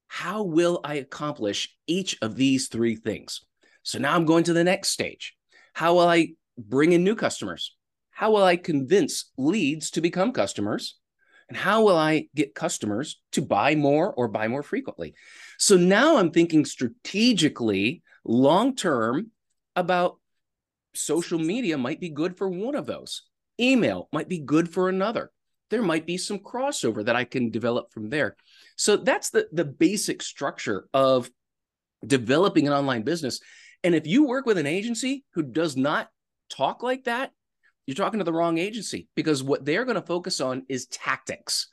how 0.09 0.43
will 0.43 0.81
I 0.83 0.95
accomplish 0.95 1.77
each 1.87 2.19
of 2.21 2.37
these 2.37 2.69
three 2.69 2.97
things? 2.97 3.43
So 3.83 3.99
now 3.99 4.15
I'm 4.15 4.25
going 4.25 4.45
to 4.45 4.53
the 4.53 4.65
next 4.65 4.89
stage. 4.89 5.35
How 5.73 5.95
will 5.95 6.09
I 6.09 6.33
bring 6.59 6.93
in 6.93 7.05
new 7.05 7.15
customers? 7.15 7.77
How 8.11 8.33
will 8.33 8.43
I 8.43 8.57
convince 8.57 9.31
leads 9.39 9.91
to 9.93 10.01
become 10.01 10.33
customers? 10.33 11.00
And 11.51 11.59
how 11.59 11.83
will 11.83 11.99
I 11.99 12.29
get 12.35 12.55
customers 12.55 13.21
to 13.33 13.43
buy 13.43 13.75
more 13.75 14.15
or 14.15 14.29
buy 14.29 14.47
more 14.47 14.63
frequently? 14.63 15.15
So 15.59 15.77
now 15.77 16.17
I'm 16.17 16.31
thinking 16.31 16.65
strategically, 16.65 18.03
long 18.25 18.77
term, 18.77 19.33
about 19.75 20.19
social 20.95 21.41
media 21.41 21.77
might 21.77 22.01
be 22.01 22.09
good 22.09 22.39
for 22.39 22.49
one 22.49 22.77
of 22.77 22.87
those. 22.87 23.23
Email 23.61 24.09
might 24.13 24.29
be 24.29 24.39
good 24.39 24.73
for 24.73 24.89
another. 24.89 25.33
There 25.71 25.83
might 25.83 26.07
be 26.07 26.19
some 26.19 26.39
crossover 26.39 27.05
that 27.05 27.17
I 27.17 27.25
can 27.25 27.51
develop 27.51 27.93
from 27.93 28.11
there. 28.11 28.37
So 28.77 28.97
that's 28.97 29.31
the, 29.31 29.49
the 29.53 29.65
basic 29.65 30.23
structure 30.23 30.89
of 30.95 31.29
developing 32.07 32.69
an 32.69 32.73
online 32.73 33.03
business. 33.03 33.41
And 33.83 33.95
if 33.95 34.07
you 34.07 34.25
work 34.25 34.47
with 34.47 34.59
an 34.59 34.67
agency 34.67 35.25
who 35.35 35.43
does 35.43 35.77
not 35.77 36.09
talk 36.49 36.83
like 36.83 37.05
that, 37.05 37.33
you're 37.87 37.95
talking 37.95 38.19
to 38.19 38.25
the 38.25 38.33
wrong 38.33 38.59
agency 38.59 39.09
because 39.15 39.43
what 39.43 39.65
they're 39.65 39.85
going 39.85 40.01
to 40.01 40.07
focus 40.07 40.41
on 40.41 40.65
is 40.69 40.87
tactics. 40.87 41.69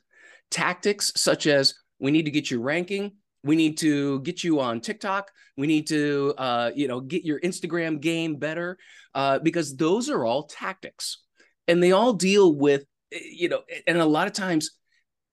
Tactics 0.50 1.12
such 1.16 1.46
as 1.46 1.74
we 1.98 2.10
need 2.10 2.24
to 2.24 2.30
get 2.30 2.50
you 2.50 2.60
ranking, 2.60 3.12
we 3.44 3.56
need 3.56 3.78
to 3.78 4.20
get 4.20 4.42
you 4.42 4.60
on 4.60 4.80
TikTok, 4.80 5.30
we 5.56 5.66
need 5.66 5.86
to 5.88 6.34
uh, 6.38 6.70
you 6.74 6.88
know 6.88 7.00
get 7.00 7.24
your 7.24 7.40
Instagram 7.40 8.00
game 8.00 8.36
better 8.36 8.78
uh, 9.14 9.38
because 9.38 9.76
those 9.76 10.08
are 10.10 10.24
all 10.24 10.44
tactics, 10.46 11.22
and 11.66 11.82
they 11.82 11.92
all 11.92 12.12
deal 12.12 12.54
with 12.54 12.84
you 13.10 13.48
know, 13.48 13.62
and 13.86 13.98
a 13.98 14.04
lot 14.04 14.26
of 14.26 14.32
times, 14.32 14.72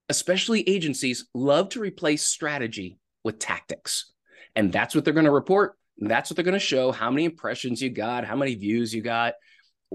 especially 0.10 0.68
agencies 0.70 1.28
love 1.34 1.70
to 1.70 1.80
replace 1.80 2.26
strategy 2.26 3.00
with 3.24 3.40
tactics, 3.40 4.12
and 4.56 4.72
that's 4.72 4.94
what 4.94 5.04
they're 5.04 5.14
going 5.14 5.26
to 5.26 5.32
report 5.32 5.76
that's 5.98 6.30
what 6.30 6.36
they're 6.36 6.44
going 6.44 6.54
to 6.54 6.60
show 6.60 6.92
how 6.92 7.10
many 7.10 7.26
impressions 7.26 7.82
you 7.82 7.90
got, 7.90 8.26
how 8.26 8.36
many 8.36 8.56
views 8.56 8.94
you 8.94 9.02
got. 9.02 9.34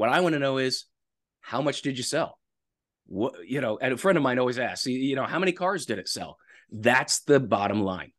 What 0.00 0.08
I 0.08 0.20
want 0.20 0.32
to 0.32 0.38
know 0.38 0.56
is 0.56 0.86
how 1.42 1.60
much 1.60 1.82
did 1.82 1.98
you 1.98 2.02
sell? 2.02 2.38
What, 3.04 3.46
you 3.46 3.60
know, 3.60 3.76
and 3.76 3.92
a 3.92 3.98
friend 3.98 4.16
of 4.16 4.24
mine 4.24 4.38
always 4.38 4.58
asks, 4.58 4.86
you 4.86 5.14
know, 5.14 5.26
how 5.26 5.38
many 5.38 5.52
cars 5.52 5.84
did 5.84 5.98
it 5.98 6.08
sell? 6.08 6.38
That's 6.72 7.20
the 7.24 7.38
bottom 7.38 7.82
line. 7.82 8.12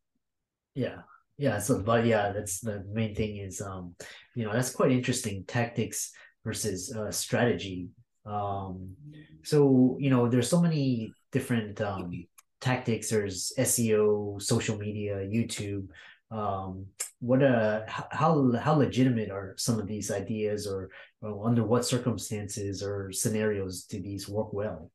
Yeah. 0.76 0.98
Yeah. 1.38 1.58
So, 1.58 1.80
but 1.80 2.06
yeah, 2.06 2.30
that's 2.30 2.60
the 2.60 2.84
main 2.88 3.16
thing 3.16 3.38
is, 3.38 3.60
um, 3.60 3.96
you 4.36 4.44
know, 4.44 4.52
that's 4.52 4.70
quite 4.70 4.92
interesting 4.92 5.42
tactics 5.44 6.12
versus 6.44 6.94
uh, 6.94 7.10
strategy. 7.10 7.88
Um, 8.24 8.94
so, 9.42 9.96
you 9.98 10.10
know, 10.10 10.28
there's 10.28 10.48
so 10.48 10.60
many 10.60 11.12
different 11.32 11.80
um, 11.80 12.12
tactics. 12.60 13.10
There's 13.10 13.52
SEO, 13.58 14.40
social 14.40 14.78
media, 14.78 15.16
YouTube 15.16 15.88
um, 16.32 16.86
what 17.20 17.42
uh 17.42 17.82
how 17.86 18.50
how 18.52 18.74
legitimate 18.74 19.30
are 19.30 19.54
some 19.56 19.78
of 19.78 19.86
these 19.86 20.10
ideas 20.10 20.66
or, 20.66 20.90
or 21.20 21.46
under 21.46 21.62
what 21.62 21.84
circumstances 21.84 22.82
or 22.82 23.12
scenarios 23.12 23.84
do 23.84 24.00
these 24.02 24.28
work 24.28 24.52
well? 24.52 24.90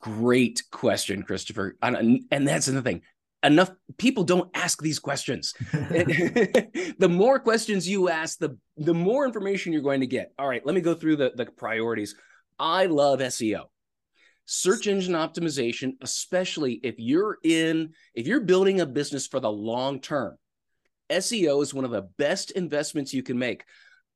Great 0.00 0.62
question 0.70 1.22
christopher. 1.22 1.76
And, 1.82 2.24
and 2.30 2.48
that's 2.48 2.66
the 2.66 2.82
thing. 2.82 3.02
Enough 3.42 3.70
people 3.98 4.24
don't 4.24 4.50
ask 4.56 4.80
these 4.80 4.98
questions. 4.98 5.52
The 6.98 7.08
more 7.10 7.38
questions 7.38 7.86
you 7.86 8.08
ask 8.08 8.38
the 8.38 8.56
the 8.78 8.94
more 8.94 9.26
information 9.26 9.72
you're 9.72 9.82
going 9.82 10.00
to 10.00 10.06
get. 10.06 10.32
All 10.38 10.48
right 10.48 10.64
let 10.64 10.74
me 10.74 10.80
go 10.80 10.94
through 10.94 11.16
the, 11.16 11.32
the 11.34 11.46
priorities. 11.46 12.14
I 12.58 12.86
love 12.86 13.20
seo 13.20 13.64
search 14.48 14.86
engine 14.86 15.14
optimization 15.14 15.94
especially 16.00 16.74
if 16.84 16.94
you're 16.98 17.36
in 17.42 17.92
if 18.14 18.28
you're 18.28 18.40
building 18.40 18.80
a 18.80 18.86
business 18.86 19.26
for 19.26 19.40
the 19.40 19.50
long 19.50 20.00
term 20.00 20.38
SEO 21.10 21.62
is 21.62 21.74
one 21.74 21.84
of 21.84 21.90
the 21.90 22.08
best 22.18 22.50
investments 22.52 23.14
you 23.14 23.22
can 23.22 23.38
make. 23.38 23.64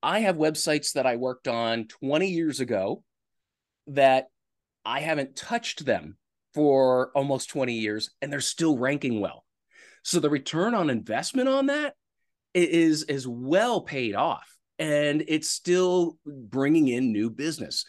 I 0.03 0.21
have 0.21 0.37
websites 0.37 0.93
that 0.95 1.07
I 1.07 1.17
worked 1.17 1.47
on 1.47 1.87
20 1.87 2.29
years 2.29 2.61
ago 2.61 3.03
that 3.89 4.27
I 4.85 5.01
haven't 5.01 5.37
touched 5.37 5.85
them 5.85 6.17
for 6.55 7.11
almost 7.15 7.51
20 7.51 7.75
years 7.75 8.11
and 8.21 8.33
they're 8.33 8.41
still 8.41 8.79
ranking 8.79 9.21
well. 9.21 9.45
So 10.03 10.21
the 10.21 10.31
return 10.31 10.75
on 10.75 10.91
investment 10.91 11.49
on 11.49 11.67
that 11.67 11.95
is 12.55 13.05
is 13.05 13.29
well 13.29 13.83
paid 13.83 14.15
off 14.15 14.57
and 14.79 15.23
it's 15.29 15.49
still 15.51 16.19
bringing 16.27 16.89
in 16.89 17.13
new 17.13 17.31
business. 17.31 17.85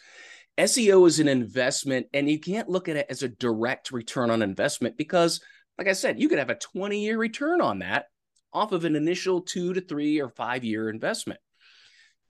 SEO 0.58 1.08
is 1.08 1.18
an 1.18 1.28
investment 1.28 2.06
and 2.12 2.28
you 2.28 2.38
can't 2.38 2.68
look 2.68 2.88
at 2.88 2.96
it 2.96 3.06
as 3.08 3.22
a 3.22 3.28
direct 3.28 3.90
return 3.90 4.30
on 4.30 4.42
investment 4.42 4.96
because 4.98 5.40
like 5.78 5.88
I 5.88 5.94
said, 5.94 6.20
you 6.20 6.28
could 6.28 6.38
have 6.38 6.50
a 6.50 6.54
20 6.54 7.02
year 7.02 7.16
return 7.16 7.62
on 7.62 7.78
that 7.78 8.06
off 8.52 8.72
of 8.72 8.84
an 8.84 8.96
initial 8.96 9.40
two 9.40 9.72
to 9.72 9.80
three 9.80 10.20
or 10.20 10.28
five 10.28 10.64
year 10.64 10.88
investment. 10.88 11.40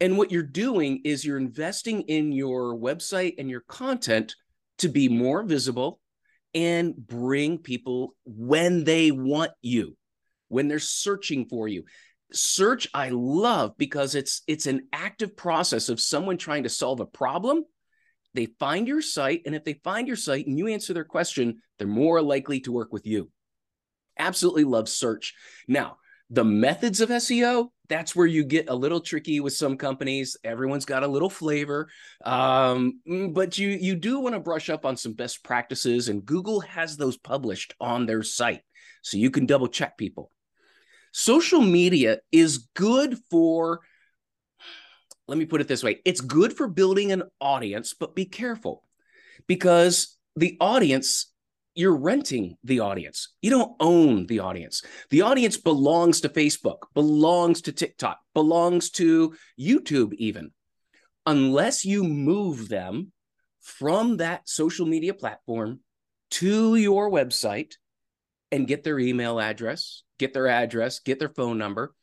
And 0.01 0.19
what 0.19 0.33
you're 0.33 0.43
doing 0.43 1.03
is 1.05 1.25
you're 1.25 1.39
investing 1.39 2.03
in 2.03 2.33
your 2.33 2.77
website 2.77 3.35
and 3.39 3.49
your 3.49 3.61
content 3.61 4.35
to 4.79 4.89
be 4.89 5.09
more 5.09 5.45
visible 5.45 6.01
and 6.55 6.95
bring 6.97 7.59
people 7.59 8.15
when 8.25 8.85
they 8.85 9.11
want 9.11 9.53
you, 9.63 9.97
when 10.49 10.69
they're 10.69 10.79
searching 10.79 11.47
for 11.47 11.69
you. 11.69 11.85
Search 12.33 12.89
I 12.95 13.11
love 13.11 13.77
because 13.77 14.15
it's 14.15 14.43
it's 14.47 14.67
an 14.67 14.89
active 14.93 15.37
process 15.37 15.89
of 15.89 16.01
someone 16.01 16.39
trying 16.39 16.63
to 16.65 16.69
solve 16.69 17.01
a 17.01 17.07
problem. 17.07 17.63
They 18.35 18.47
find 18.59 18.89
your 18.89 19.03
site 19.03 19.43
and 19.45 19.55
if 19.55 19.65
they 19.65 19.75
find 19.75 20.09
your 20.09 20.17
site 20.17 20.47
and 20.47 20.59
you 20.59 20.67
answer 20.69 20.95
their 20.95 21.05
question, 21.05 21.61
they're 21.79 21.87
more 21.87 22.23
likely 22.23 22.61
to 22.61 22.73
work 22.73 22.93
with 22.93 23.07
you. 23.07 23.31
Absolutely 24.19 24.65
love 24.65 24.89
search. 24.89 25.35
Now, 25.69 25.99
the 26.33 26.45
methods 26.45 27.03
of 27.03 27.11
SEO, 27.11 27.69
that's 27.91 28.17
where 28.17 28.27
you 28.27 28.43
get 28.43 28.71
a 28.71 28.75
little 28.75 29.01
tricky 29.01 29.41
with 29.41 29.53
some 29.53 29.77
companies. 29.77 30.35
Everyone's 30.43 30.87
got 30.87 31.03
a 31.03 31.07
little 31.07 31.29
flavor, 31.29 31.91
um, 32.25 33.01
mm, 33.07 33.35
but 33.35 33.59
you 33.59 33.69
you 33.69 33.95
do 33.95 34.19
want 34.19 34.35
to 34.35 34.41
brush 34.41 34.71
up 34.71 34.87
on 34.87 34.97
some 34.97 35.13
best 35.13 35.45
practices, 35.45 36.09
and 36.09 36.25
Google 36.25 36.61
has 36.61 36.97
those 36.97 37.19
published 37.19 37.75
on 37.79 38.07
their 38.07 38.23
site, 38.23 38.63
so 39.03 39.19
you 39.19 39.31
can 39.31 39.45
double 39.45 39.69
check 39.69 39.99
people. 39.99 40.31
Social 41.13 41.61
media 41.61 42.21
is 42.33 42.67
good 42.75 43.19
for. 43.31 43.81
Let 45.29 45.37
me 45.37 45.45
put 45.45 45.61
it 45.61 45.69
this 45.69 45.85
way: 45.85 46.01
it's 46.07 46.23
good 46.23 46.57
for 46.57 46.67
building 46.67 47.13
an 47.13 47.25
audience, 47.43 47.93
but 47.93 48.15
be 48.15 48.25
careful 48.25 48.85
because 49.47 50.17
the 50.35 50.57
audience 50.63 51.32
you're 51.75 51.97
renting 51.97 52.57
the 52.65 52.81
audience. 52.81 53.35
You 53.41 53.51
don't 53.51 53.75
own 53.81 54.27
the 54.27 54.41
audience. 54.41 54.83
The 55.11 55.23
audience 55.23 55.57
belongs 55.57 56.21
to 56.21 56.29
Facebook, 56.29 56.79
belongs 56.95 57.63
to 57.63 57.73
TikTok, 57.73 58.19
belongs 58.35 58.91
to 58.91 59.35
YouTube, 59.59 60.13
even. 60.15 60.53
Unless 61.25 61.85
you 61.85 62.05
move 62.05 62.69
them 62.69 63.13
from 63.61 64.19
that 64.19 64.49
social 64.49 64.87
media 64.87 65.15
platform 65.15 65.81
to 66.33 66.75
your 66.75 67.11
website 67.11 67.75
and 68.51 68.67
get 68.67 68.83
their 68.83 68.99
email 68.99 69.41
address, 69.41 70.03
get 70.19 70.35
their 70.35 70.49
address, 70.49 70.99
get 70.99 71.19
their 71.19 71.29
phone 71.31 71.59
number, 71.59 71.95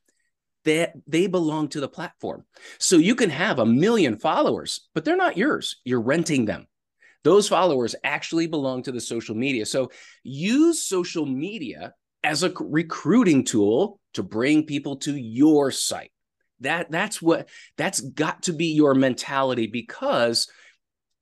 that 0.65 0.93
they, 1.07 1.21
they 1.21 1.27
belong 1.27 1.67
to 1.69 1.79
the 1.79 1.88
platform. 1.88 2.45
So 2.79 2.97
you 2.97 3.15
can 3.15 3.29
have 3.29 3.59
a 3.59 3.65
million 3.65 4.17
followers, 4.17 4.89
but 4.93 5.05
they're 5.05 5.15
not 5.15 5.38
yours. 5.38 5.77
You're 5.83 6.01
renting 6.01 6.45
them 6.45 6.67
those 7.23 7.47
followers 7.47 7.95
actually 8.03 8.47
belong 8.47 8.83
to 8.83 8.91
the 8.91 9.01
social 9.01 9.35
media. 9.35 9.65
So 9.65 9.91
use 10.23 10.83
social 10.83 11.25
media 11.25 11.93
as 12.23 12.43
a 12.43 12.53
recruiting 12.59 13.43
tool 13.43 13.99
to 14.13 14.23
bring 14.23 14.65
people 14.65 14.97
to 14.97 15.15
your 15.15 15.71
site. 15.71 16.11
That 16.61 16.91
that's 16.91 17.21
what 17.21 17.47
that's 17.77 18.01
got 18.01 18.43
to 18.43 18.53
be 18.53 18.67
your 18.67 18.93
mentality 18.93 19.67
because 19.67 20.49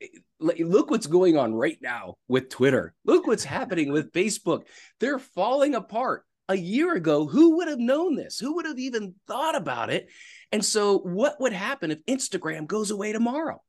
eh, 0.02 0.08
look 0.40 0.90
what's 0.90 1.06
going 1.06 1.38
on 1.38 1.54
right 1.54 1.78
now 1.82 2.16
with 2.28 2.50
Twitter. 2.50 2.96
Look 3.06 3.28
what's 3.28 3.44
happening 3.58 3.92
with 3.92 4.12
Facebook. 4.12 4.64
They're 5.00 5.20
falling 5.20 5.76
apart. 5.76 6.24
A 6.50 6.56
year 6.56 6.94
ago, 6.96 7.28
who 7.28 7.58
would 7.58 7.68
have 7.68 7.78
known 7.78 8.16
this? 8.16 8.40
Who 8.40 8.56
would 8.56 8.66
have 8.66 8.80
even 8.80 9.16
thought 9.28 9.56
about 9.56 9.90
it? 9.90 10.08
And 10.54 10.64
so, 10.64 10.98
what 11.00 11.42
would 11.42 11.52
happen 11.52 11.92
if 11.92 12.06
Instagram 12.06 12.68
goes 12.68 12.90
away 12.90 13.12
tomorrow? 13.12 13.62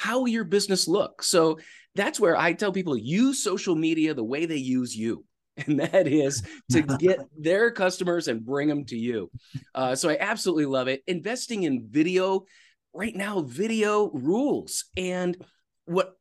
How 0.00 0.24
your 0.24 0.44
business 0.44 0.88
look? 0.88 1.22
So, 1.22 1.58
that's 1.94 2.20
where 2.20 2.36
I 2.36 2.52
tell 2.52 2.72
people 2.72 2.96
use 2.96 3.42
social 3.42 3.74
media 3.74 4.14
the 4.14 4.24
way 4.24 4.46
they 4.46 4.56
use 4.56 4.96
you. 4.96 5.24
And 5.66 5.80
that 5.80 6.06
is 6.06 6.42
to 6.70 6.80
get 6.80 7.18
their 7.38 7.70
customers 7.70 8.28
and 8.28 8.46
bring 8.46 8.68
them 8.68 8.86
to 8.86 8.96
you. 8.96 9.30
Uh, 9.74 9.94
so 9.94 10.08
I 10.08 10.16
absolutely 10.18 10.64
love 10.64 10.88
it. 10.88 11.02
Investing 11.06 11.64
in 11.64 11.88
video 11.90 12.46
right 12.94 13.14
now, 13.14 13.42
video 13.42 14.10
rules. 14.10 14.86
And 14.96 15.36
what 15.84 16.14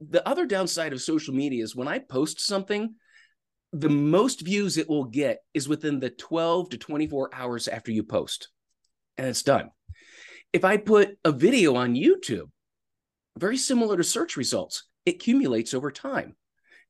the 0.00 0.26
other 0.26 0.46
downside 0.46 0.94
of 0.94 1.02
social 1.02 1.34
media 1.34 1.62
is 1.62 1.76
when 1.76 1.88
I 1.88 1.98
post 1.98 2.40
something, 2.40 2.94
the 3.72 3.90
most 3.90 4.40
views 4.40 4.78
it 4.78 4.88
will 4.88 5.04
get 5.04 5.40
is 5.52 5.68
within 5.68 6.00
the 6.00 6.10
12 6.10 6.70
to 6.70 6.78
24 6.78 7.30
hours 7.34 7.68
after 7.68 7.92
you 7.92 8.02
post, 8.02 8.48
and 9.18 9.26
it's 9.26 9.42
done. 9.42 9.70
If 10.52 10.64
I 10.64 10.78
put 10.78 11.18
a 11.24 11.32
video 11.32 11.74
on 11.74 11.94
YouTube, 11.94 12.48
very 13.38 13.56
similar 13.56 13.96
to 13.96 14.04
search 14.04 14.36
results, 14.36 14.84
it 15.06 15.16
accumulates 15.16 15.74
over 15.74 15.90
time 15.90 16.36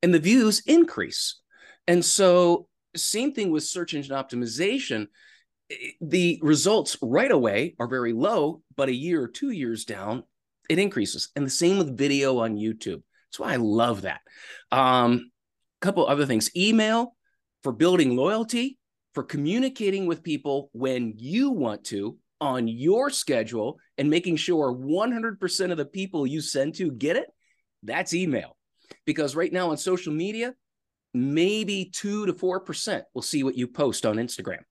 and 0.01 0.13
the 0.13 0.19
views 0.19 0.61
increase. 0.65 1.39
And 1.87 2.03
so, 2.03 2.67
same 2.95 3.33
thing 3.33 3.51
with 3.51 3.63
search 3.63 3.93
engine 3.93 4.15
optimization. 4.15 5.07
The 6.01 6.39
results 6.41 6.97
right 7.01 7.31
away 7.31 7.75
are 7.79 7.87
very 7.87 8.13
low, 8.13 8.61
but 8.75 8.89
a 8.89 8.93
year 8.93 9.21
or 9.21 9.27
two 9.27 9.51
years 9.51 9.85
down, 9.85 10.23
it 10.69 10.79
increases. 10.79 11.29
And 11.35 11.45
the 11.45 11.51
same 11.51 11.77
with 11.77 11.97
video 11.97 12.39
on 12.39 12.55
YouTube. 12.55 13.03
That's 13.27 13.39
why 13.39 13.53
I 13.53 13.57
love 13.57 14.03
that. 14.03 14.21
Um, 14.71 15.31
a 15.81 15.85
couple 15.85 16.07
other 16.07 16.25
things 16.25 16.49
email 16.55 17.15
for 17.61 17.71
building 17.71 18.15
loyalty, 18.15 18.79
for 19.13 19.23
communicating 19.23 20.07
with 20.07 20.23
people 20.23 20.69
when 20.73 21.13
you 21.17 21.51
want 21.51 21.83
to 21.85 22.17
on 22.41 22.67
your 22.67 23.09
schedule 23.09 23.77
and 23.97 24.09
making 24.09 24.37
sure 24.37 24.73
100% 24.73 25.71
of 25.71 25.77
the 25.77 25.85
people 25.85 26.25
you 26.25 26.41
send 26.41 26.75
to 26.75 26.91
get 26.91 27.15
it. 27.15 27.27
That's 27.83 28.13
email. 28.13 28.55
Because 29.05 29.35
right 29.35 29.51
now 29.51 29.71
on 29.71 29.77
social 29.77 30.13
media, 30.13 30.53
maybe 31.13 31.89
2 31.93 32.27
to 32.27 32.33
4% 32.33 33.03
will 33.13 33.21
see 33.21 33.43
what 33.43 33.57
you 33.57 33.67
post 33.67 34.05
on 34.05 34.15
Instagram 34.15 34.61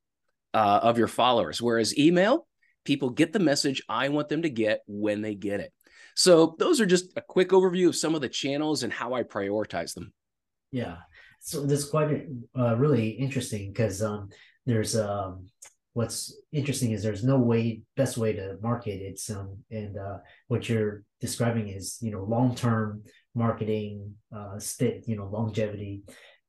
uh, 0.54 0.80
of 0.82 0.98
your 0.98 1.08
followers. 1.08 1.60
Whereas 1.60 1.98
email, 1.98 2.46
people 2.84 3.10
get 3.10 3.32
the 3.32 3.38
message 3.38 3.82
I 3.88 4.08
want 4.08 4.28
them 4.28 4.42
to 4.42 4.50
get 4.50 4.80
when 4.86 5.22
they 5.22 5.34
get 5.34 5.60
it. 5.60 5.72
So 6.16 6.56
those 6.58 6.80
are 6.80 6.86
just 6.86 7.12
a 7.16 7.22
quick 7.22 7.50
overview 7.50 7.88
of 7.88 7.96
some 7.96 8.14
of 8.14 8.20
the 8.20 8.28
channels 8.28 8.82
and 8.82 8.92
how 8.92 9.14
I 9.14 9.22
prioritize 9.22 9.94
them. 9.94 10.12
Yeah, 10.72 10.96
so 11.40 11.64
this 11.64 11.80
is 11.84 11.90
quite 11.90 12.26
uh, 12.58 12.76
really 12.76 13.10
interesting 13.10 13.72
because 13.72 14.02
um, 14.02 14.28
there's 14.66 14.96
um, 14.96 15.46
what's 15.98 16.18
interesting 16.52 16.90
is 16.92 17.02
there's 17.02 17.24
no 17.32 17.38
way 17.50 17.82
best 17.96 18.16
way 18.22 18.32
to 18.32 18.56
market 18.62 18.98
um 19.34 19.48
and 19.70 19.92
uh, 20.06 20.18
what 20.50 20.68
you're 20.68 21.02
describing 21.20 21.66
is 21.68 21.84
you 22.00 22.10
know 22.12 22.22
long 22.24 22.54
term 22.54 23.02
marketing 23.34 23.92
uh 24.36 24.58
state 24.58 25.02
you 25.10 25.16
know 25.16 25.28
longevity 25.38 26.02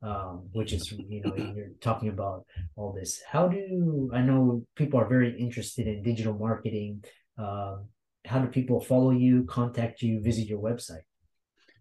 um, 0.10 0.48
which 0.54 0.72
is 0.72 0.84
you 0.92 1.22
know 1.22 1.34
you're 1.36 1.76
talking 1.82 2.10
about 2.10 2.46
all 2.78 2.92
this 3.00 3.12
how 3.34 3.48
do 3.48 4.10
i 4.14 4.22
know 4.22 4.64
people 4.76 5.00
are 5.00 5.10
very 5.16 5.32
interested 5.46 5.86
in 5.88 6.04
digital 6.12 6.36
marketing 6.48 7.04
uh, 7.38 7.78
how 8.26 8.40
do 8.40 8.48
people 8.48 8.80
follow 8.82 9.12
you, 9.12 9.44
contact 9.46 10.02
you, 10.02 10.22
visit 10.22 10.48
your 10.48 10.60
website? 10.60 11.04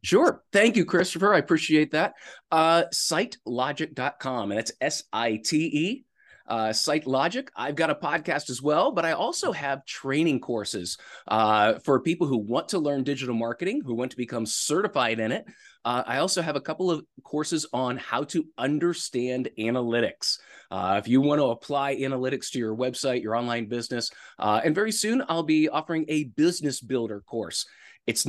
Sure. 0.03 0.43
Thank 0.53 0.77
you, 0.77 0.85
Christopher. 0.85 1.35
I 1.35 1.39
appreciate 1.39 1.91
that. 1.91 2.15
Uh, 2.51 2.85
sitelogic.com, 2.93 4.51
and 4.51 4.59
that's 4.59 4.73
S 4.81 5.03
I 5.13 5.41
T 5.45 5.57
E. 5.67 6.05
Uh, 6.49 6.73
Site 6.73 7.07
Logic. 7.07 7.51
I've 7.55 7.77
got 7.77 7.91
a 7.91 7.95
podcast 7.95 8.51
as 8.51 8.63
well, 8.63 8.91
but 8.91 9.05
I 9.05 9.13
also 9.13 9.53
have 9.53 9.85
training 9.85 10.41
courses 10.41 10.97
uh, 11.29 11.75
for 11.85 12.01
people 12.01 12.27
who 12.27 12.39
want 12.39 12.71
to 12.71 12.79
learn 12.79 13.05
digital 13.05 13.35
marketing, 13.35 13.83
who 13.85 13.95
want 13.95 14.11
to 14.13 14.17
become 14.17 14.47
certified 14.47 15.21
in 15.21 15.31
it. 15.31 15.45
Uh, 15.85 16.03
I 16.07 16.19
also 16.19 16.43
have 16.43 16.57
a 16.57 16.61
couple 16.61 16.91
of 16.91 17.05
courses 17.23 17.67
on 17.73 17.99
how 17.99 18.25
to 18.25 18.45
understand 18.57 19.51
analytics. 19.59 20.39
Uh, 20.71 20.97
if 20.99 21.07
you 21.07 21.21
want 21.21 21.39
to 21.39 21.47
apply 21.47 21.97
analytics 21.97 22.51
to 22.51 22.59
your 22.59 22.75
website, 22.75 23.23
your 23.23 23.37
online 23.37 23.69
business, 23.69 24.11
uh, 24.39 24.61
and 24.65 24.75
very 24.75 24.93
soon 24.93 25.23
I'll 25.29 25.43
be 25.43 25.69
offering 25.69 26.05
a 26.09 26.25
business 26.25 26.81
builder 26.81 27.21
course. 27.21 27.67
It's 28.07 28.27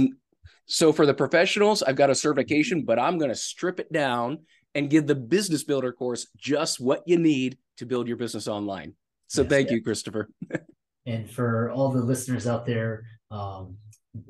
so 0.65 0.93
for 0.93 1.05
the 1.05 1.13
professionals, 1.13 1.81
I've 1.81 1.95
got 1.95 2.11
a 2.11 2.15
certification, 2.15 2.83
but 2.85 2.99
I'm 2.99 3.17
going 3.17 3.31
to 3.31 3.35
strip 3.35 3.79
it 3.79 3.91
down 3.91 4.39
and 4.75 4.89
give 4.89 5.07
the 5.07 5.15
business 5.15 5.63
builder 5.63 5.91
course 5.91 6.27
just 6.37 6.79
what 6.79 7.01
you 7.07 7.17
need 7.17 7.57
to 7.79 7.85
build 7.85 8.07
your 8.07 8.17
business 8.17 8.47
online. 8.47 8.93
So 9.27 9.41
yes, 9.41 9.49
thank 9.49 9.69
yeah. 9.69 9.75
you, 9.75 9.83
Christopher. 9.83 10.29
and 11.05 11.29
for 11.29 11.71
all 11.71 11.91
the 11.91 12.01
listeners 12.01 12.47
out 12.47 12.65
there, 12.65 13.03
um, 13.31 13.75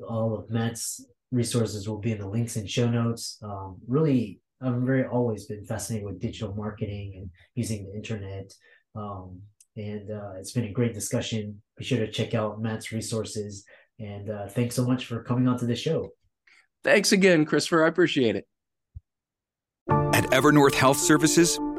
all 0.08 0.34
of 0.34 0.50
Matt's 0.50 1.04
resources 1.30 1.88
will 1.88 1.98
be 1.98 2.12
in 2.12 2.18
the 2.18 2.28
links 2.28 2.56
and 2.56 2.68
show 2.68 2.88
notes. 2.88 3.38
Um, 3.42 3.76
really 3.86 4.40
I've 4.62 4.74
very 4.74 5.06
always 5.06 5.46
been 5.46 5.64
fascinated 5.64 6.06
with 6.06 6.20
digital 6.20 6.54
marketing 6.54 7.14
and 7.16 7.30
using 7.54 7.86
the 7.86 7.94
internet. 7.94 8.52
Um, 8.94 9.40
and 9.76 10.10
uh, 10.10 10.32
it's 10.38 10.52
been 10.52 10.64
a 10.64 10.72
great 10.72 10.92
discussion. 10.92 11.62
Be 11.78 11.84
sure 11.84 11.98
to 11.98 12.10
check 12.10 12.34
out 12.34 12.60
Matt's 12.60 12.92
resources. 12.92 13.64
And 13.98 14.30
uh, 14.30 14.48
thanks 14.48 14.74
so 14.74 14.84
much 14.84 15.06
for 15.06 15.22
coming 15.22 15.48
on 15.48 15.58
to 15.58 15.66
the 15.66 15.76
show. 15.76 16.10
Thanks 16.84 17.12
again, 17.12 17.44
Christopher. 17.44 17.84
I 17.84 17.88
appreciate 17.88 18.36
it. 18.36 18.46
At 19.88 20.24
Evernorth 20.30 20.74
Health 20.74 20.98
Services, 20.98 21.58